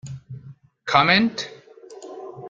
[0.83, 1.37] Comment?